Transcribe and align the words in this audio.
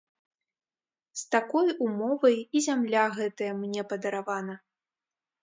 З 1.19 1.27
такой 1.35 1.67
умовай 1.89 2.37
і 2.39 2.57
зямля 2.69 3.05
гэтая 3.19 3.53
мне 3.61 3.81
падаравана. 3.95 4.59